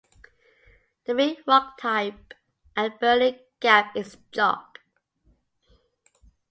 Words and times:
The 1.05 1.13
main 1.13 1.35
rock 1.45 1.77
type 1.77 2.33
at 2.75 2.99
Birling 2.99 3.37
Gap 3.59 3.95
is 3.95 4.17
chalk. 4.31 4.79